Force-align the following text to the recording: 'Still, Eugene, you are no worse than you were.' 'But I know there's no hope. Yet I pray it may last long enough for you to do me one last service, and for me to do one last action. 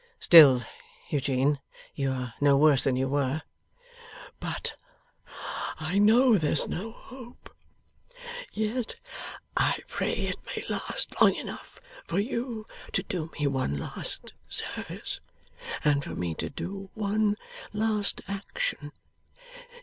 'Still, 0.19 0.63
Eugene, 1.09 1.59
you 1.93 2.11
are 2.11 2.33
no 2.41 2.57
worse 2.57 2.83
than 2.85 2.95
you 2.95 3.07
were.' 3.07 3.43
'But 4.39 4.73
I 5.79 5.99
know 5.99 6.39
there's 6.39 6.67
no 6.67 6.91
hope. 6.93 7.51
Yet 8.51 8.95
I 9.55 9.81
pray 9.87 10.13
it 10.13 10.43
may 10.43 10.65
last 10.69 11.13
long 11.21 11.35
enough 11.35 11.79
for 12.07 12.17
you 12.17 12.65
to 12.93 13.03
do 13.03 13.31
me 13.37 13.45
one 13.45 13.77
last 13.77 14.33
service, 14.49 15.21
and 15.85 16.03
for 16.03 16.15
me 16.15 16.33
to 16.33 16.49
do 16.49 16.89
one 16.95 17.35
last 17.71 18.21
action. 18.27 18.93